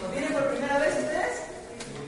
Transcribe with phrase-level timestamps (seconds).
[0.00, 0.12] chicos?
[0.12, 1.36] ¿Vienen por primera vez ustedes?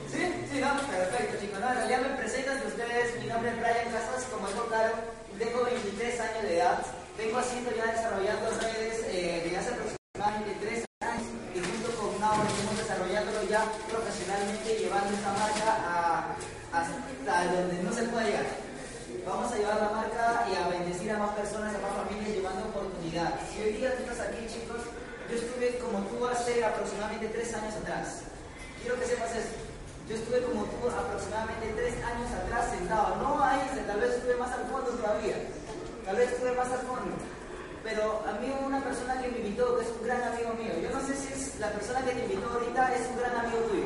[0.09, 0.21] ¿Sí?
[0.51, 0.73] Sí, ¿no?
[0.89, 1.59] Perfecto, chicos.
[1.59, 1.69] ¿no?
[1.69, 3.21] En realidad me presento ante ustedes.
[3.21, 4.93] Mi nombre es Brian Casas, como algo claro,
[5.37, 6.79] tengo 23 años de edad.
[7.17, 12.41] Vengo haciendo ya desarrollando redes eh, de hace aproximadamente 3 años y junto con Nao
[12.41, 16.35] estamos desarrollándolo ya profesionalmente, llevando esta marca a,
[16.73, 18.45] hasta donde no se puede llegar.
[19.25, 22.65] Vamos a llevar la marca y a bendecir a más personas, a más familias, llevando
[22.65, 23.39] oportunidades
[26.27, 28.21] hace aproximadamente tres años atrás.
[28.81, 29.59] Quiero que sepas esto.
[30.07, 34.51] Yo estuve como tú aproximadamente tres años atrás sentado, no ahí, tal vez estuve más
[34.51, 35.35] al fondo todavía,
[36.03, 37.15] tal vez estuve más al fondo.
[37.83, 40.73] Pero a mí hubo una persona que me invitó, que es un gran amigo mío,
[40.81, 43.59] yo no sé si es la persona que te invitó ahorita es un gran amigo
[43.71, 43.82] tuyo.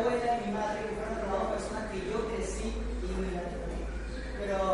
[0.00, 2.72] abuela mi madre que fueron robados personas que yo crecí
[3.04, 3.52] y me las
[4.38, 4.69] Pero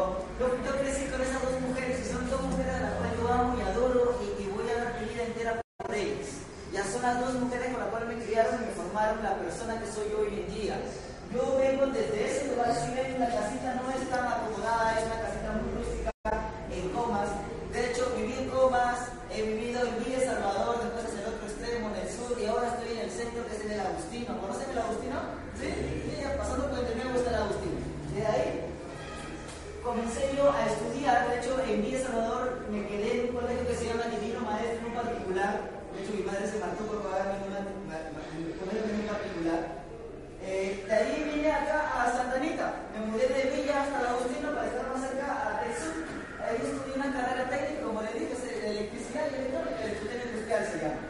[40.47, 44.55] Eh, de ahí vine acá a Santa Anita, me mudé de Villa hasta la Agustina
[44.55, 46.07] para estar más cerca a Texas.
[46.39, 50.79] Ahí estudié una carrera técnica, como le dije, de electricidad y electrónica, electricidad industrial se
[50.79, 51.03] llama.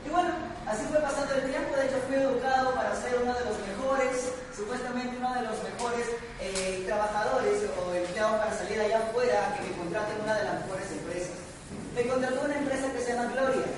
[0.00, 0.32] Y bueno,
[0.64, 4.40] así fue pasando el tiempo, de hecho fui educado para ser uno de los mejores,
[4.56, 6.06] supuestamente uno de los mejores
[6.40, 10.64] eh, trabajadores o empleados para salir allá afuera a que me contraten una de las
[10.64, 11.36] mejores empresas.
[11.92, 13.68] Me contrató una empresa que se llama Gloria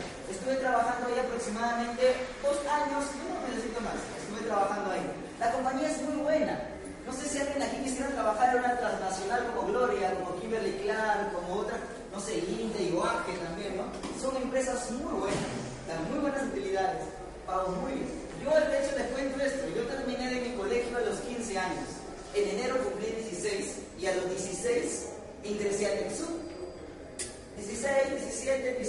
[0.44, 2.04] estuve trabajando ahí aproximadamente
[2.44, 5.00] dos años, no me necesito más, estuve trabajando ahí.
[5.40, 6.60] La compañía es muy buena.
[7.06, 11.32] No sé si alguien aquí quisiera trabajar en una transnacional como Gloria, como Kimberly Clark,
[11.32, 11.78] como otra,
[12.12, 13.84] no sé, Linde y Oaxaca también, ¿no?
[14.20, 15.48] Son empresas muy buenas,
[15.88, 17.08] dan muy buenas utilidades,
[17.46, 18.08] pagos muy bien.
[18.44, 19.64] Yo, de hecho, les cuento esto.
[19.74, 20.23] Yo terminé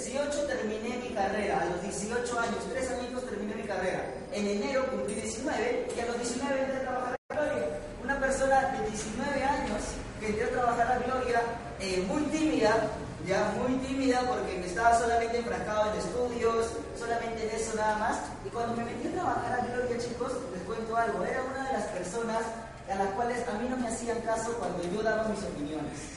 [0.06, 0.16] eso.
[0.16, 4.04] 16, 17, 18 terminé mi carrera, a los 18 años, 3 añitos terminé mi carrera.
[4.32, 7.66] En enero cumplí 19 y a los 19 entré a trabajar a Gloria.
[8.04, 9.82] Una persona de 19 años
[10.20, 11.42] que entré a trabajar a Gloria,
[11.80, 12.90] eh, muy tímida,
[13.26, 18.18] ya muy tímida porque me estaba solamente enfrascado en estudios, solamente en eso nada más.
[18.44, 21.72] Y cuando me metí a trabajar a Gloria, chicos, les cuento algo, era una de
[21.72, 22.42] las personas
[22.88, 26.16] a las cuales a mí no me hacían caso cuando yo daba mis opiniones.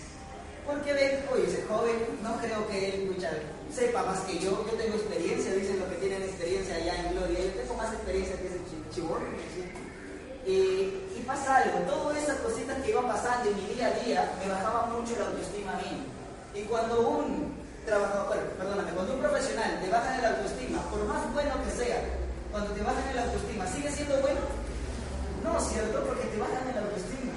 [0.66, 3.10] Porque ven, oye, ese joven, no creo que él
[3.74, 7.40] sepa más que yo, yo tengo experiencia, dicen los que tienen experiencia allá en Gloria,
[7.40, 8.60] yo tengo más experiencia que ese
[8.94, 9.22] chivón.
[10.46, 10.52] Y,
[11.18, 14.52] y pasa algo, todas esas cositas que iban pasando en mi día a día me
[14.52, 16.06] bajaban mucho la autoestima a mí.
[16.56, 17.54] Y cuando un
[17.86, 22.02] trabajador, perdóname, cuando un profesional te baja en la autoestima, por más bueno que sea,
[22.52, 24.42] cuando te bajan en la autoestima, ¿sigue siendo bueno?
[25.44, 26.04] No, ¿cierto?
[26.04, 27.34] Porque te bajan en la autoestima.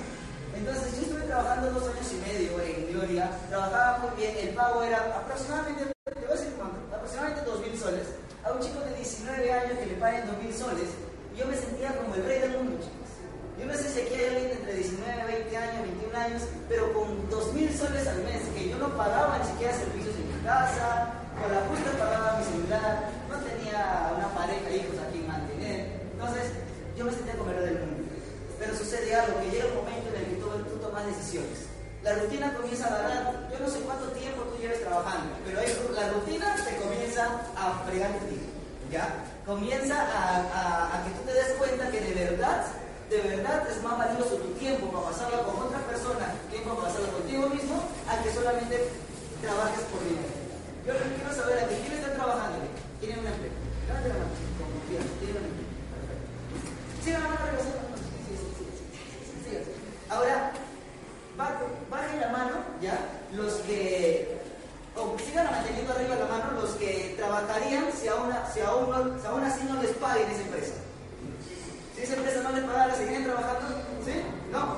[0.56, 4.82] Entonces yo estuve trabajando dos años y medio en Gloria, trabajaba muy bien, el pago
[4.82, 8.06] era aproximadamente, te voy a decir cuánto, aproximadamente 2.000 soles.
[8.44, 10.88] A un chico de 19 que le paguen 2.000 soles,
[11.36, 13.10] yo me sentía como el rey del mundo, chicos.
[13.58, 17.08] Yo no sé si aquí hay alguien entre 19, 20 años, 21 años, pero con
[17.30, 21.52] 2.000 soles al mes, que yo no pagaba ni siquiera servicios en mi casa, con
[21.52, 26.02] la justa pagaba mi celular, no tenía una pareja, hijos a quien mantener.
[26.12, 26.52] Entonces,
[26.96, 28.02] yo me sentía como el rey del mundo.
[28.58, 31.72] Pero sucede algo, que llega un momento en el que tú, tú tomas decisiones.
[32.02, 35.60] La rutina comienza a agarrar, yo no sé cuánto tiempo tú lleves trabajando, pero
[35.94, 38.50] la rutina te comienza a fregar tiempo,
[38.90, 39.06] ¿ya?
[39.46, 42.64] Comienza a, que tú te des cuenta que de verdad
[43.10, 47.12] de verdad es más valioso tu tiempo para pasarlo con otras personas, tiempo para pasarlo
[47.12, 48.88] contigo mismo, a que solamente
[49.42, 50.32] trabajes por dinero.
[50.86, 52.64] Yo quiero saber a quién está trabajando,
[53.00, 53.52] tienen un empleo.
[53.84, 55.70] Levante la mano, con confianza, tienen un empleo.
[57.04, 59.52] Sigan la mano, sí, sí, sí, sí,
[60.08, 60.52] Ahora,
[61.36, 62.96] bajen la mano, ¿ya?
[63.34, 64.40] Los que
[64.96, 66.51] o sigan manteniendo arriba la mano
[67.12, 70.74] trabajarían si aún, si aún, si aún así no les paguen esa empresa.
[71.94, 73.68] Si esa empresa no les pagara, ¿seguirían trabajando?
[74.04, 74.22] ¿Sí?
[74.50, 74.76] No.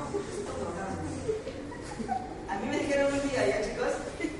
[2.50, 3.92] A mí me dijeron un día, ya chicos,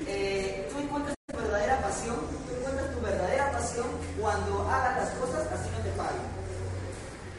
[0.07, 3.87] eh, tú encuentras tu verdadera pasión, tú encuentras tu verdadera pasión
[4.19, 6.25] cuando hagas las cosas así no te paguen.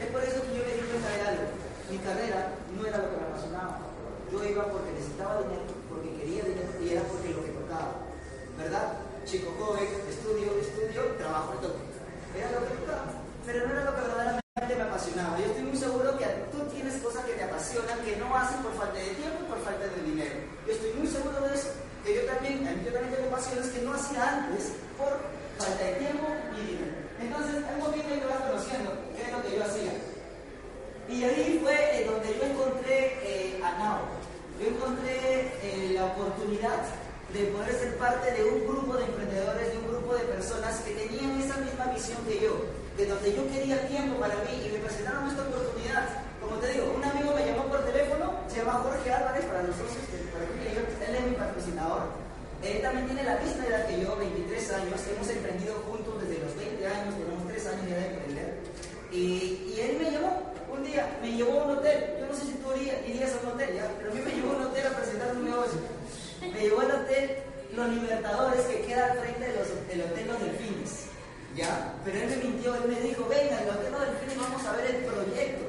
[0.01, 1.47] Es por eso que yo me di cuenta de algo.
[1.91, 3.79] Mi carrera no era lo que me apasionaba.
[4.31, 8.05] Yo iba porque necesitaba dinero, porque quería dinero y era porque lo que tocaba.
[8.59, 8.87] ¿Verdad?
[9.25, 11.81] Chico joven, estudio, estudio, trabajo, toque.
[12.37, 13.09] Era lo que tocaba.
[13.47, 15.39] Pero no era lo que verdaderamente me apasionaba.
[15.39, 18.75] Yo estoy muy seguro que tú tienes cosas que te apasionan, que no haces por
[18.75, 20.37] falta de tiempo y por falta de dinero.
[20.67, 21.73] Yo estoy muy seguro de eso.
[22.05, 25.25] Que yo también, yo también tengo pasiones que no hacía antes por
[25.59, 26.95] falta de tiempo y dinero.
[27.21, 29.93] Entonces, un poquito yo vas conociendo qué es lo que yo hacía.
[31.09, 34.01] Y ahí fue donde yo encontré eh, a Nao.
[34.61, 36.83] Yo encontré eh, la oportunidad
[37.33, 40.95] de poder ser parte de un grupo de emprendedores, de un grupo de personas que
[40.95, 44.79] tenían esa misma visión que yo de donde yo quería tiempo para mí y me
[44.81, 46.09] presentaron esta oportunidad.
[46.41, 49.77] Como te digo, un amigo me llamó por teléfono, se llama Jorge Álvarez, para los
[49.77, 50.01] socios,
[50.33, 52.09] para él es mi patrocinador.
[52.63, 56.57] Él también tiene la misma edad que yo, 23 años, hemos emprendido juntos desde los
[56.57, 58.49] 20 años, tenemos 3 años ya de emprender.
[59.13, 60.33] Y, y, él me llevó
[60.73, 63.55] un día, me llevó a un hotel, yo no sé si tú irías a un
[63.55, 63.93] hotel, ¿ya?
[63.99, 65.81] pero a mí me llevó a un hotel a presentar un negocio.
[66.53, 67.39] Me llevó al hotel
[67.75, 71.07] Los Libertadores que queda al frente de los, del Hotel Los Delfines.
[71.57, 71.95] ¿ya?
[72.05, 74.95] Pero él me mintió, él me dijo, venga, los temas del fin vamos a ver
[74.95, 75.65] el proyecto.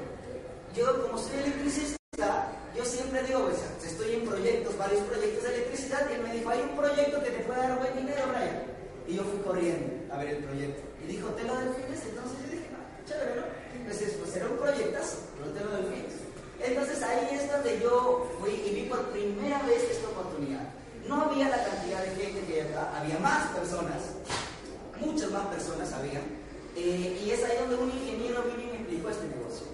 [0.76, 6.08] Yo, como soy electricista, yo siempre digo, pues, estoy en proyectos, varios proyectos de electricidad,
[6.12, 8.64] y él me dijo, hay un proyecto que te puede dar buen dinero, Brian.
[9.08, 10.84] Y yo fui corriendo a ver el proyecto.
[11.04, 12.04] Y dijo, ¿te lo delfines?
[12.04, 13.44] Entonces yo dije, no, chévere, ¿no?
[13.74, 16.14] Entonces, pues era un proyectazo, pero te lo delfines.
[16.60, 20.68] Entonces ahí es donde yo fui y vi por primera vez esta oportunidad.
[21.08, 24.02] No había la cantidad de gente que había, había más personas
[25.00, 26.24] muchas más personas sabían.
[26.76, 29.68] Eh, y es ahí donde un ingeniero vino y me explicó este negocio.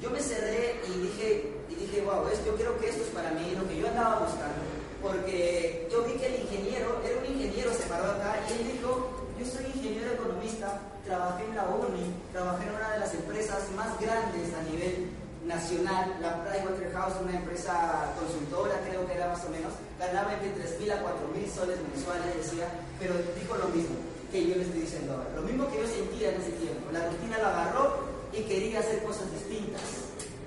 [0.00, 3.30] Yo me cerré y dije, y dije wow, es, yo creo que esto es para
[3.30, 4.60] mí, lo que yo andaba buscando.
[5.02, 9.10] Porque yo vi que el ingeniero, era un ingeniero, se paró acá y él dijo,
[9.38, 13.98] yo soy ingeniero economista, trabajé en la ONI, trabajé en una de las empresas más
[14.00, 15.08] grandes a nivel
[15.46, 20.90] nacional, la Pricewaterhouse, una empresa consultora, creo que era más o menos, ganaba entre 3.000
[20.90, 22.66] a 4.000 soles mensuales, decía,
[22.98, 23.94] pero dijo lo mismo,
[24.32, 25.30] que yo le estoy diciendo ahora.
[25.36, 26.90] Lo mismo que yo sentía en ese tiempo.
[26.92, 29.82] La rutina lo agarró y quería hacer cosas distintas.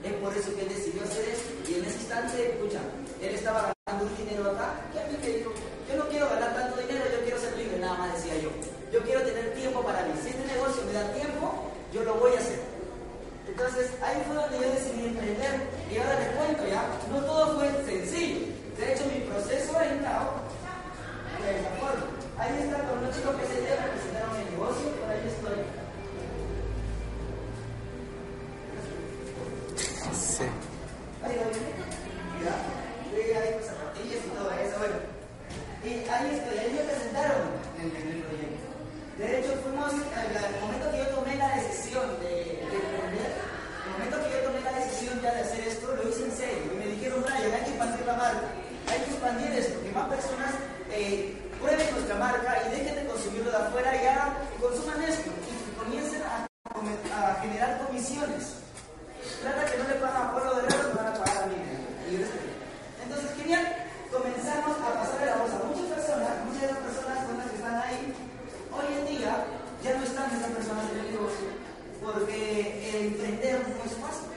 [0.03, 1.50] Es por eso que él decidió hacer esto.
[1.69, 2.79] Y en ese instante, escucha,
[3.21, 5.51] él estaba ganando un dinero acá y a mí me dijo,
[5.89, 8.50] yo no quiero ganar tanto dinero, yo quiero ser libre, nada más decía yo.
[8.91, 10.13] Yo quiero tener tiempo para mí.
[10.24, 12.59] Si este negocio me da tiempo, yo lo voy a hacer.
[13.48, 15.67] Entonces, ahí fue donde yo decidí emprender.
[15.91, 16.28] Y ahora les
[39.43, 44.74] fuimos, el momento que yo tomé la decisión de, el momento que yo tomé la
[44.74, 46.72] decisión ya de hacer esto, lo hice en serio.
[46.74, 48.48] Y me dijeron, Brian, hay que expandir la marca,
[48.88, 50.51] hay que expandir esto, que más personas
[50.91, 55.79] eh, prueben nuestra marca y dejen de consumirlo de afuera y hagan, consuman esto y
[55.79, 56.46] comiencen a,
[57.41, 58.60] generar comisiones.
[59.41, 61.55] Trata que no le pagan a Pueblo de Herrero, me van a pagar a mí.
[63.03, 63.63] Entonces, genial,
[64.12, 67.55] comenzamos a pasar la voz a muchas personas, muchas de las personas con las que
[67.55, 68.13] están ahí,
[68.72, 69.46] hoy en día
[69.84, 71.48] ya no están esas personas en el negocio,
[72.01, 74.29] porque emprender no es fácil.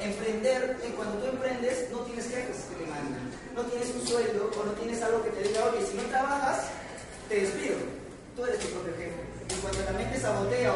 [0.00, 4.50] Emprender, eh, cuando tú emprendes, no tienes jefes que te manden, no tienes un sueldo
[4.50, 6.66] o no tienes algo que te diga, oye, si no trabajas,
[7.28, 7.76] te despido.
[8.34, 9.20] Tú eres tu propio jefe.
[9.50, 10.18] Y cuando la mente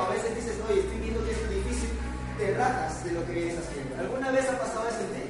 [0.02, 1.90] a veces dices, oye, estoy viendo que esto es difícil,
[2.38, 3.96] te rajas de lo que vienes haciendo.
[3.96, 5.24] ¿Alguna vez ha pasado eso en ti?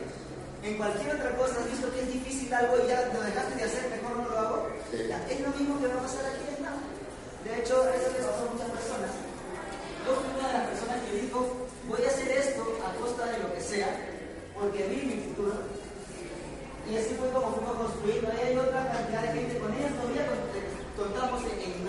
[0.66, 3.64] En cualquier otra cosa has visto que es difícil algo y ya lo dejaste de
[3.64, 4.68] hacer, mejor no lo hago.
[4.90, 6.56] Es lo mismo que va a pasar aquí en.
[7.46, 9.12] De hecho, eso le pasó a muchas personas.
[10.02, 11.38] Yo fui una de las personas que dijo,
[11.86, 13.90] voy a hacer esto a costa de lo que sea,
[14.58, 15.54] porque vi mi futuro.
[16.90, 18.30] Y así fue como fuimos construyendo.
[18.34, 20.26] Ahí hay otra cantidad de gente con ellos todavía
[20.98, 21.86] contamos en, en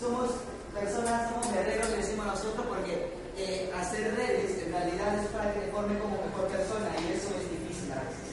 [0.00, 0.30] Somos
[0.76, 5.60] personas, somos guerreros, le decimos nosotros, porque eh, hacer redes en realidad es para que
[5.60, 8.26] te forme como mejor persona y eso es difícil a veces.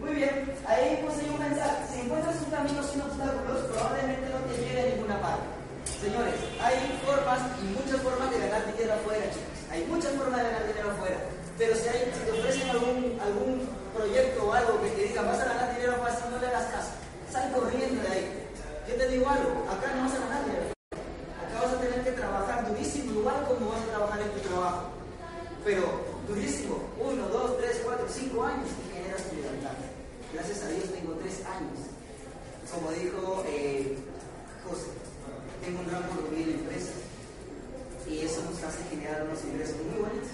[0.00, 1.84] Muy bien, ahí puse un mensaje.
[1.92, 5.58] Si encuentras un camino sin obstáculos, probablemente no te llegue a ninguna parte.
[6.00, 9.26] Señores, hay formas y muchas formas de ganar dinero afuera.
[9.70, 11.18] Hay muchas formas de ganar dinero afuera.
[11.58, 15.74] Pero si te ofrecen algún, algún proyecto o algo que te diga vas a ganar
[15.74, 16.90] dinero fácil, no le hagas caso.
[17.32, 18.48] Sal corriendo de ahí.
[18.88, 20.70] Yo te digo algo, acá no vas a ganar dinero.
[21.42, 24.82] Acá vas a tener que trabajar durísimo, igual como vas a trabajar en tu trabajo.
[25.64, 25.82] Pero
[26.28, 29.74] durísimo, uno, dos, tres, cuatro, cinco años y generas tu libertad.
[30.32, 31.90] Gracias a Dios tengo tres años.
[32.70, 33.98] Como dijo eh,
[34.62, 34.94] José,
[35.64, 36.92] tengo un gran porvenir en la empresa
[38.08, 40.28] y eso nos hace generar unos ingresos muy buenos.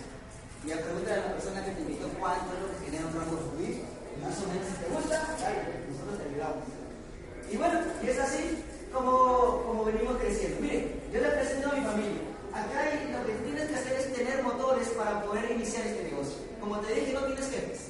[0.64, 3.14] Y a pregunta a la persona que te invitó cuánto es lo que genera un
[3.18, 3.84] rango fluir,
[4.22, 6.64] más o menos si te gusta, nosotros te ayudamos.
[7.50, 10.60] Y bueno, y es así como, como venimos creciendo.
[10.60, 12.22] Mire, yo le presento a mi familia.
[12.54, 16.38] Acá hay, lo que tienes que hacer es tener motores para poder iniciar este negocio.
[16.64, 17.80] Como te dije, no tienes jefes.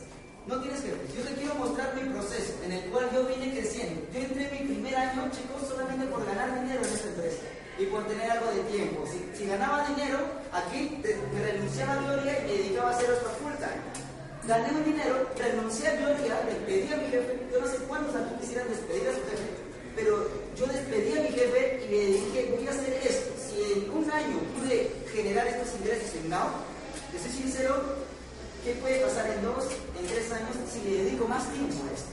[0.49, 1.14] No tienes jefes.
[1.14, 4.02] Yo te quiero mostrar mi proceso en el cual yo vine creciendo.
[4.12, 7.43] Yo entré mi primer año, chicos, solamente por ganar dinero en esta empresa
[7.78, 9.04] y por tener algo de tiempo.
[9.07, 10.19] Si, ganaba dinero,
[10.50, 10.99] aquí
[11.38, 13.83] renunciaba a Gloria y me dedicaba a hacer esto full time.
[14.43, 17.38] Gané un dinero, renuncié a Gloria, despedí a mi jefe.
[17.52, 19.49] Yo no sé cuántos aquí quisieran despedir a su jefe,
[19.95, 20.28] pero
[20.59, 23.31] yo despedí a mi jefe y le dije, voy a hacer esto.
[23.38, 26.50] Si en un año pude generar estos ingresos en Now,
[27.12, 28.03] te soy sincero,
[28.64, 29.68] ¿qué puede pasar en dos,
[30.00, 32.09] en tres años si le dedico más tiempo a esto?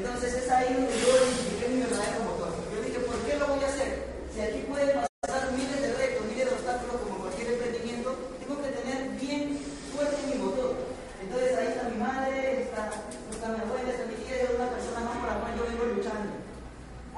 [0.00, 2.52] Entonces es ahí donde yo identifiqué mi verdadero motor.
[2.72, 4.08] Yo dije, ¿por qué lo voy a hacer?
[4.32, 4.88] Si aquí puede
[5.20, 8.08] pasar miles de retos, miles de obstáculos como cualquier emprendimiento,
[8.40, 9.60] tengo que tener bien
[9.92, 10.76] fuerte mi motor.
[11.20, 12.82] Entonces ahí está mi madre, está,
[13.28, 15.84] está mi abuela, está mi tía, es una persona más por la cual yo vengo
[15.92, 16.40] luchando.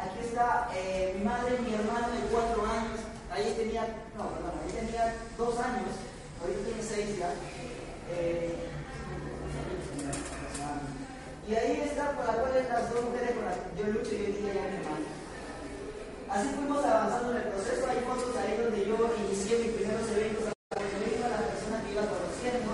[0.03, 3.87] Aquí está eh, mi madre, mi hermano de cuatro años, ahí tenía,
[4.19, 5.95] no, perdón, ahí tenía dos años,
[6.43, 7.35] ahorita tiene seis ya.
[8.11, 8.55] Eh,
[11.47, 14.25] y ahí está por la cual las dos mujeres con las que yo lucho y
[14.25, 15.07] hoy día ya mi hermano.
[16.39, 17.83] Así fuimos avanzando en el proceso.
[17.91, 18.95] Hay fotos ahí donde yo
[19.27, 22.71] inicié mis primeros eventos a las personas que iba conociendo.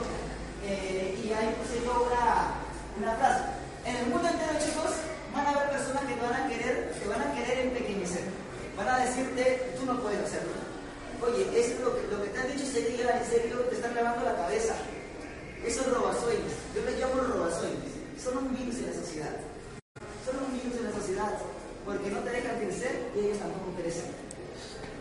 [0.68, 2.61] Eh, y ahí puse yo una,
[3.00, 3.56] una frase.
[3.88, 4.92] En el mundo entero, chicos,
[5.33, 8.28] van a haber personas que te van a querer, te van a querer empequeñecer.
[8.76, 10.61] Van a decirte, tú no puedes hacerlo.
[11.25, 13.94] Oye, es lo que, lo que te han dicho ese día, en serio, te están
[13.94, 14.76] lavando la cabeza.
[15.64, 17.88] Esos robasueños, yo les llamo los robasueños,
[18.21, 19.37] son un virus en la sociedad.
[20.21, 21.33] Son un virus en la sociedad
[21.85, 24.09] porque no te dejan crecer y ellos tampoco crecen.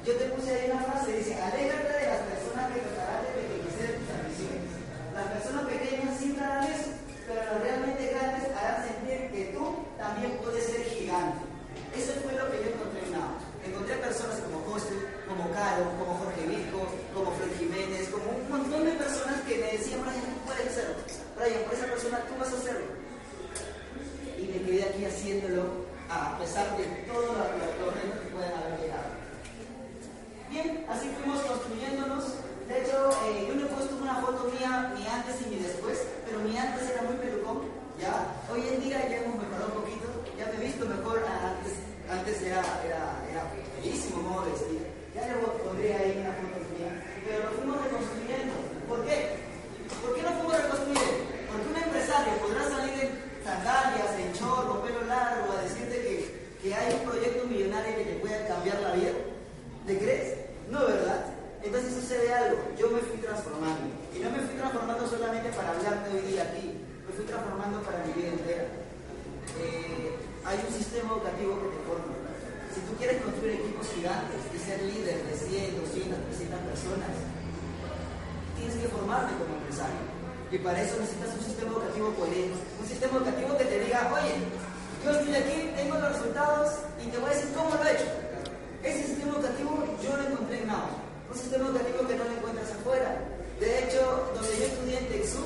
[0.05, 4.03] Yo te puse ahí una frase, dice, alégrate de las personas que tratarán de pequeñecer
[4.03, 4.67] tus ambiciones.
[5.15, 6.91] Las personas pequeñas sí harán eso,
[7.23, 9.63] pero los realmente grandes harán sentir que tú
[9.95, 11.39] también puedes ser gigante.
[11.95, 13.39] Eso fue lo que yo encontré en Nao.
[13.63, 16.83] Encontré personas como José, como Caro, como Jorge Vico,
[17.15, 20.95] como Fred Jiménez, como un montón de personas que me decían, Brian, tú puedes hacerlo.
[21.37, 22.89] Brian, por esa persona tú vas a hacerlo.
[24.41, 29.09] Y me quedé aquí haciéndolo a pesar de todos los que pueden haber llegado.
[30.49, 32.41] Bien, así fuimos construyéndonos.
[32.67, 32.97] De hecho,
[33.29, 36.57] eh, yo no he puesto una foto mía ni antes y ni después, pero mi
[36.57, 37.69] antes era muy pelucón.
[38.01, 41.73] Ya, hoy en día ya hemos mejorado un poquito, ya me he visto mejor antes.
[42.09, 43.41] Antes era, era, era
[43.77, 44.81] bellísimo modo de vestir.
[45.13, 46.93] Ya le pondría ahí una foto mía.
[47.25, 48.53] Pero lo fuimos reconstruyendo.
[48.89, 49.43] ¿Por qué?
[50.03, 51.15] ¿Por qué no fuimos reconstruyendo?
[51.47, 53.11] Porque un empresario podrá salir en
[53.43, 56.15] sandalias, en chorro, pelo largo, a decirte que,
[56.61, 59.11] que hay un proyecto millonario que te puede cambiar la vida.
[59.87, 60.43] ¿Te crees?
[60.69, 61.25] No, ¿verdad?
[61.63, 63.87] Entonces sucede algo, yo me fui transformando.
[64.11, 66.75] Y no me fui transformando solamente para hablarte hoy día aquí,
[67.07, 68.67] me fui transformando para mi vida entera.
[69.59, 72.11] Eh, hay un sistema educativo que te forma.
[72.75, 77.15] Si tú quieres construir equipos gigantes y ser líder de 100, 200, 300 personas,
[78.59, 80.03] tienes que formarte como empresario.
[80.51, 84.35] Y para eso necesitas un sistema educativo coherente, un sistema educativo que te diga, oye,
[85.03, 86.67] yo estoy aquí, tengo los resultados
[86.99, 88.09] y te voy a decir cómo lo he hecho.
[88.83, 89.71] Ese sistema educativo
[90.03, 93.17] yo lo encontré en NAO un sistema educativo que no lo encuentras afuera.
[93.59, 95.41] De hecho, donde yo estudié en Texú,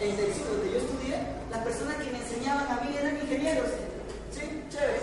[0.00, 1.18] en Texú, donde yo estudié,
[1.50, 3.70] las personas que me enseñaban a mí eran ingenieros.
[4.30, 4.62] ¿Sí?
[4.70, 5.00] Chévere.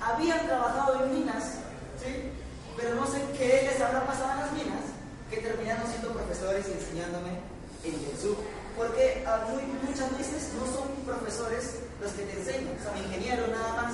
[0.00, 1.60] Habían trabajado en minas,
[2.00, 2.32] ¿sí?
[2.76, 4.84] Pero no sé qué les habrá pasado en las minas,
[5.28, 7.36] que terminaron siendo profesores y enseñándome
[7.84, 8.36] en Texú.
[8.76, 9.44] Porque ah,
[9.84, 13.92] muchas veces no son profesores los que te enseñan, son ingenieros nada más.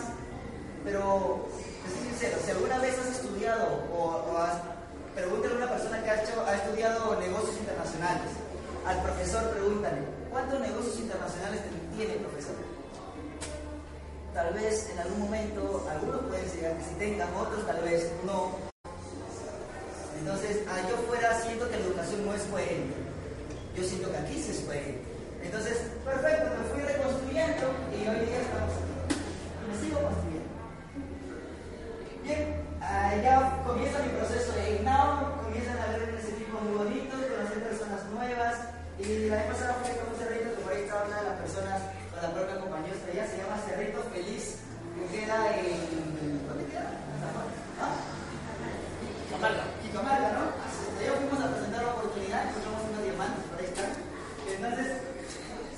[0.84, 1.48] Pero,
[1.82, 4.76] te soy sincero, si alguna vez has estudiado o, o has
[5.16, 8.28] Pregúntale a una persona que ha, hecho, ha estudiado negocios internacionales.
[8.84, 11.62] Al profesor pregúntale, ¿cuántos negocios internacionales
[11.96, 12.54] tiene el profesor?
[14.34, 18.52] Tal vez en momento algunos pueden si tengan, otros tal vez no.
[20.18, 22.94] Entonces, yo fuera siento que la educación no es coherente.
[23.76, 25.04] Yo siento que aquí sí es coherente.
[25.42, 29.20] Entonces, perfecto, me fui reconstruyendo y hoy día estamos aquí.
[29.70, 30.50] Me sigo construyendo.
[32.24, 32.66] Bien,
[33.22, 38.04] ya comienza mi proceso de IGNAO, comienzan a ver ese tipo muy bonitos, conocer personas
[38.10, 38.54] nuevas.
[38.98, 41.38] Y la vez pasada fui con un cerrito que por ahí estaba una de las
[41.38, 44.65] personas, con la propia compañía estrella, se llama Cerrito Feliz,
[45.08, 46.46] queda en.
[46.48, 46.90] ¿Dónde queda?
[47.80, 47.94] ¿Ah?
[49.92, 50.44] Camarga, ¿no?
[51.00, 53.92] Ya fuimos a presentar la oportunidad, encontramos unos diamantes, por ahí están.
[54.44, 54.88] Entonces,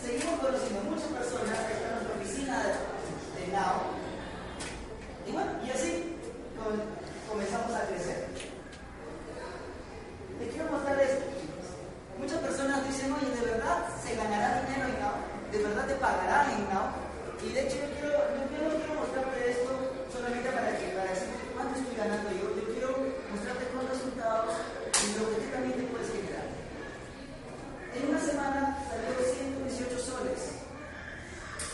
[0.03, 3.79] seguimos conociendo muchas personas, que están en nuestra oficina de, de NAO.
[5.27, 6.19] Y bueno, y así
[7.29, 8.27] comenzamos a crecer.
[10.39, 11.25] Te quiero mostrar esto.
[12.19, 15.17] Muchas personas dicen, oye, ¿de verdad se ganará dinero en Now?
[15.53, 16.91] ¿De verdad te pagará en Now?
[17.39, 19.71] Y de hecho yo, quiero, yo, no quiero mostrarte esto
[20.11, 22.51] solamente para, que, para decir cuánto estoy ganando yo.
[22.59, 22.91] Yo quiero
[23.31, 24.55] mostrarte con resultados
[24.99, 26.47] y lo que tú también te puedes generar.
[27.95, 30.59] En una semana salió 118 soles.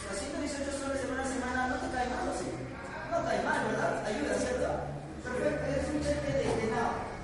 [0.04, 2.48] Los 118 soles en una semana no te cae mal, ¿o sí?
[3.08, 4.04] No cae mal, ¿verdad?
[4.04, 4.68] Ayuda, ¿cierto?
[5.24, 7.14] Perfecto, es un cheque de, de nada.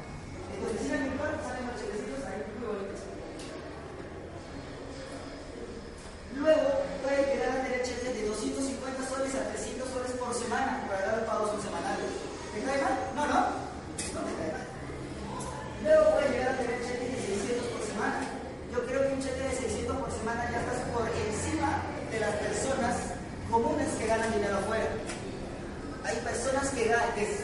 [0.57, 3.01] Entonces, si mi cuarto salen los chequecitos ahí, muy bonitos.
[6.37, 6.69] Luego,
[7.05, 11.27] puede llegar a tener cheques de 250 soles a 300 soles por semana para dar
[11.27, 12.12] pagos semanales.
[12.55, 13.10] ¿Te cae mal?
[13.20, 13.61] No, no.
[15.85, 18.20] Luego puede llegar a tener cheques de 600 por semana.
[18.72, 22.35] Yo creo que un cheque de 600 por semana ya estás por encima de las
[22.37, 22.96] personas
[23.50, 24.88] comunes que ganan dinero afuera.
[26.04, 26.88] Hay personas que,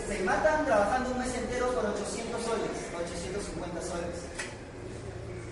[0.09, 4.17] se matan trabajando un mes entero con 800 soles, 850 soles.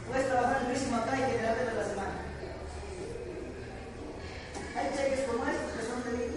[0.09, 2.17] Puedes trabajar el mismo acá y generarte de la semana.
[4.73, 6.33] Hay cheques como estos que son de,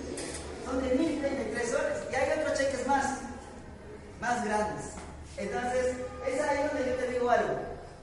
[0.65, 3.27] son de 1033 soles y hay otros cheques más,
[4.27, 4.85] más grandes.
[5.37, 5.95] Entonces,
[6.27, 7.55] es ahí donde yo te digo algo.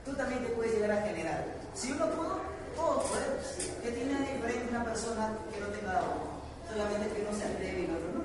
[0.04, 1.44] Tú también te puedes llegar a generar.
[1.74, 2.40] Si uno pudo,
[2.76, 3.44] todos podemos.
[3.82, 6.40] ¿Qué tiene diferente una persona que no tenga agua?
[6.70, 8.24] Solamente que uno se atreve y otro no.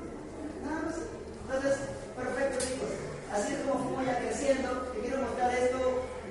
[1.44, 1.76] Entonces,
[2.16, 2.92] perfecto chicos.
[3.34, 4.70] Así es como fuimos ya creciendo.
[4.94, 5.80] Te quiero mostrar esto,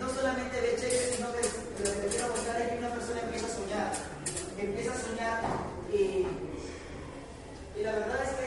[0.01, 3.21] no solamente de cheques, sino que lo que te quiero mostrar es que una persona
[3.21, 3.93] empieza a soñar.
[4.57, 5.39] Empieza a soñar
[5.93, 6.27] y,
[7.77, 8.38] y la verdad es que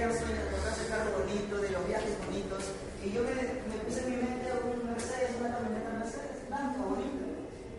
[0.00, 2.64] de los viajes bonitos,
[3.04, 7.24] y yo me, me puse en mi mente un Mercedes, una camioneta Mercedes, blanca, bonita.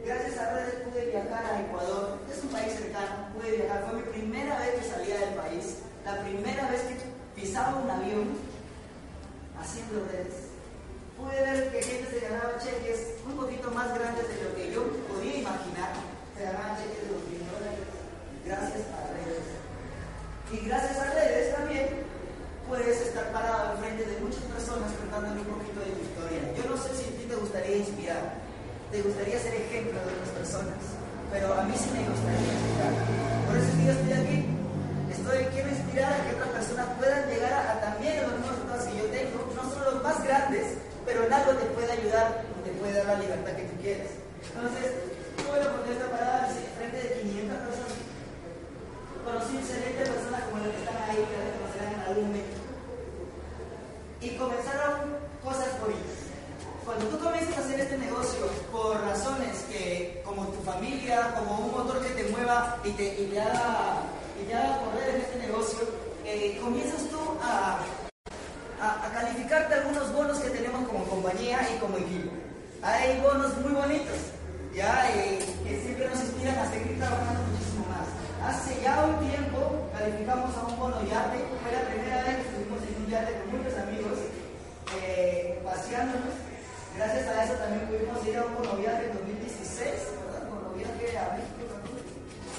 [0.05, 4.05] Gracias a redes pude viajar a Ecuador, es un país cercano, pude viajar, fue mi
[4.13, 6.95] primera vez que salía del país, la primera vez que
[7.41, 8.38] pisaba un avión
[9.57, 10.53] haciendo redes.
[11.17, 14.86] Pude ver que gente se ganaba cheques un poquito más grandes de lo que yo
[15.10, 15.97] podía imaginar,
[16.38, 17.89] se ganaban cheques de los mil dólares,
[18.45, 19.57] gracias a redes.
[20.51, 21.20] Y gracias a redes
[22.71, 26.41] puedes estar parado enfrente de muchas personas contándole un poquito de tu historia.
[26.55, 28.41] Yo no sé si a ti te gustaría inspirar
[28.91, 30.75] te gustaría ser ejemplo de otras personas,
[31.31, 32.91] pero a mí sí me gustaría inspirar.
[33.47, 34.39] Por eso es que yo estoy aquí.
[35.07, 38.99] Estoy, quiero inspirar a que otras personas puedan llegar a, también los mismos resultados que
[38.99, 40.75] yo tengo, no son los más grandes,
[41.07, 44.12] pero en algo te puede ayudar, te puede dar la libertad que tú quieres.
[44.43, 44.88] Entonces,
[45.39, 47.95] tuve la oportunidad de parar frente de 500 personas.
[49.23, 52.57] Conocí excelentes personas como las que están ahí, que las conocerán en algún momento.
[54.19, 56.21] Y comenzaron cosas bonitas.
[56.86, 61.65] Cuando tú comienzas comienzas a hacer este negocio por razones que, como tu familia, como
[61.65, 64.03] un motor que te mueva y te, y te, haga,
[64.41, 65.79] y te haga correr en este negocio,
[66.25, 67.79] eh, comienzas tú a,
[68.81, 72.31] a, a calificarte algunos bonos que tenemos como compañía y como equipo.
[72.84, 74.17] Hay bonos muy bonitos,
[74.75, 78.10] ya, eh, que siempre nos inspiran a seguir trabajando muchísimo más.
[78.43, 82.81] Hace ya un tiempo calificamos a un bono yate, fue la primera vez que estuvimos
[82.84, 84.17] en un yate con muchos amigos,
[85.01, 86.51] eh, paseándonos.
[86.97, 90.43] Gracias a eso también pudimos ir a un bono viaje en 2016, ¿verdad?
[90.51, 92.03] Bono viaje a México también.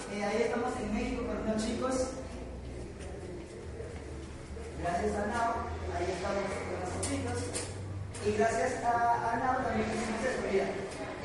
[0.09, 1.95] Eh, ahí estamos en México con unos chicos.
[4.81, 7.39] Gracias a Nao, ahí estamos con los chicos.
[8.25, 10.43] Y gracias a, a Nao también hicimos esto.
[10.49, 10.67] Mira,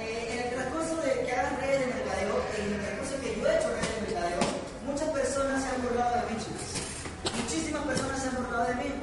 [0.03, 3.41] eh, en el transcurso de que hagan redes de mercadeo, en el transcurso que yo
[3.47, 4.43] he hecho redes de mercadeo,
[4.83, 6.75] muchas personas se han burlado de mí, chicos.
[7.39, 7.87] Muchísimas
[8.65, 8.93] de mí.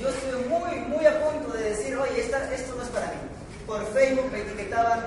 [0.00, 3.18] Yo estuve muy, muy a punto de decir, oye, esta, esto no es para mí.
[3.66, 5.00] Por Facebook me etiquetaban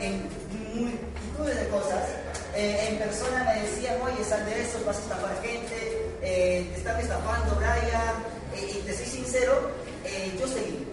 [0.00, 0.28] en
[0.74, 2.08] multitudes de cosas.
[2.54, 6.78] Eh, en persona me decían, oye, sal de eso, vas a estafar gente, eh, te
[6.78, 8.42] están estafando, Brian.
[8.54, 9.70] Y te soy sincero,
[10.04, 10.86] eh, yo seguí.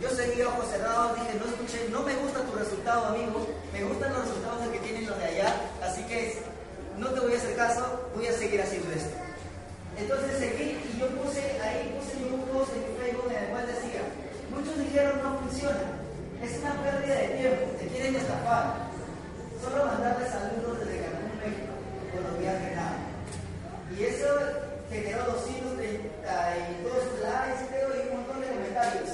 [0.00, 4.12] Yo seguí ojos cerrados, dije, no escuché, no me gusta tu resultado, amigo, me gustan
[4.12, 6.38] los resultados que tienen los de allá, así que
[6.98, 9.16] no te voy a hacer caso, voy a seguir haciendo esto.
[9.98, 12.16] Entonces seguí y yo puse ahí, puse
[12.52, 14.00] post en Facebook en el cual decía,
[14.48, 16.00] muchos dijeron no funciona,
[16.40, 18.88] es una pérdida de tiempo, te quieren estafar.
[19.60, 21.72] Solo mandarles saludos desde Cancún, México,
[22.40, 22.96] viajes nada.
[23.92, 24.28] Y eso
[24.88, 26.00] generó 232
[27.20, 29.10] likes, creo, y un montón de comentarios.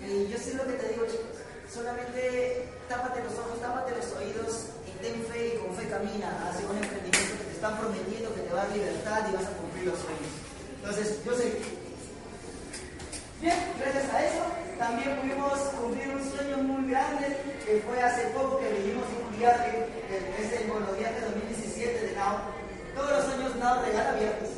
[0.00, 1.40] Y yo sé lo que te digo, chicos.
[1.72, 6.68] Solamente tápate los ojos, tápate los oídos y ten fe y con fe camina hacia
[6.68, 9.56] un emprendimiento que te están prometiendo que te va a dar libertad y vas a
[9.56, 10.41] cumplir los sueños.
[10.82, 11.52] Entonces, yo sé.
[13.40, 18.58] Bien, gracias a eso también pudimos cumplir un sueño muy grande que fue hace poco
[18.58, 20.66] que vivimos un viaje, es el
[20.98, 22.42] viaje 2017 de NAO.
[22.96, 24.50] Todos los años NAO regala viajes,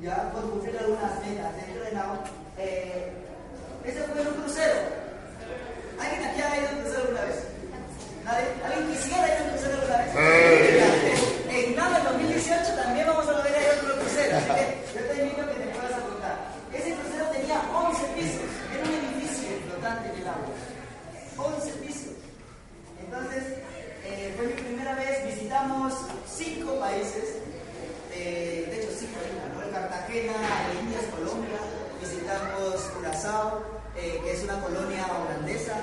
[0.00, 2.14] ya por cumplir algunas metas dentro de NAO.
[2.58, 3.10] Eh,
[3.84, 4.74] ese fue un crucero.
[5.98, 7.38] ¿Alguien aquí ha ido a un crucero alguna vez?
[8.22, 8.46] ¿Nadie?
[8.62, 10.10] ¿Alguien quisiera ir a un crucero alguna vez?
[11.50, 14.38] En nada, en 2018 también vamos a volver a ir a otro crucero.
[14.38, 14.64] Así que
[14.94, 16.36] yo te invito a que te puedas apuntar.
[16.70, 18.46] Ese crucero tenía 11 pisos.
[18.70, 19.02] Era un
[19.98, 20.54] en el agua.
[21.36, 22.14] 11 pisos.
[23.04, 23.42] Entonces,
[24.04, 25.24] eh, fue mi primera vez.
[25.26, 25.94] Visitamos
[26.26, 27.36] cinco países.
[28.14, 29.18] Eh, de hecho, cinco,
[29.54, 29.70] ¿no?
[29.72, 30.32] Cartagena,
[30.80, 31.58] Indias, Colombia
[32.02, 33.62] visitamos Curazao,
[33.96, 35.74] eh, que es una colonia holandesa,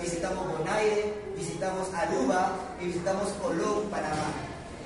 [0.00, 4.30] visitamos Bonaire, visitamos Aruba y visitamos Colón, Panamá.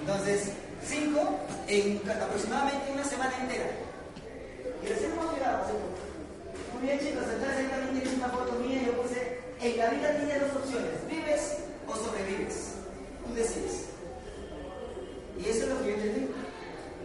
[0.00, 0.52] Entonces,
[0.86, 3.70] cinco en aproximadamente una semana entera.
[4.82, 5.64] Y recién hemos llegado
[6.84, 10.52] bien chicos, entonces ahí tienes una foto mía yo puse, en la vida tienes dos
[10.60, 12.76] opciones, vives o sobrevives.
[13.24, 13.88] Tú decides.
[15.40, 16.34] Y eso es lo que yo digo.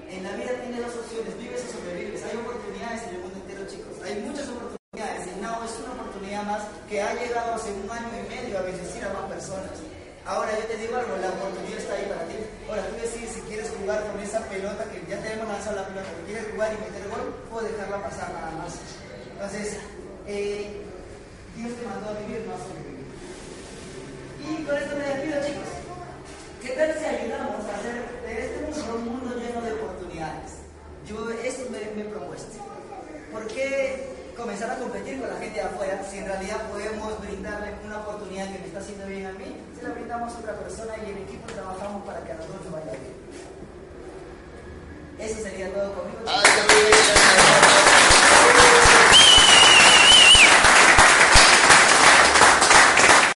[0.09, 2.23] En la vida tienes dos opciones, vives o sobrevives.
[2.27, 3.95] Hay oportunidades en el mundo entero, chicos.
[4.03, 5.23] Hay muchas oportunidades.
[5.31, 8.61] Y no es una oportunidad más que ha llegado hace un año y medio a
[8.63, 9.79] bendecir a más personas.
[10.25, 12.35] Ahora yo te digo algo, la oportunidad está ahí para ti.
[12.67, 15.87] Ahora tú decides si quieres jugar con esa pelota que ya te hemos lanzado la
[15.87, 18.77] pelota, quieres jugar y meter gol o dejarla pasar nada más.
[19.39, 19.79] Entonces,
[20.27, 20.83] eh,
[21.55, 23.07] Dios te mandó a vivir, no a sobrevivir.
[24.43, 25.71] Y con esto me despido, chicos.
[26.59, 30.67] ¿Qué tal si ayudamos a hacer de este mundo un mundo lleno de oportunidades?
[31.07, 32.59] Yo eso me, me propuesto.
[33.31, 37.79] ¿Por qué comenzar a competir con la gente de afuera si en realidad podemos brindarle
[37.85, 39.55] una oportunidad que me está haciendo bien a mí?
[39.79, 42.73] Se la brindamos a otra persona y en equipo trabajamos para que a nosotros nos
[42.73, 43.15] vaya bien.
[45.17, 46.27] Eso sería todo conmigo.
[46.27, 47.68] chicos.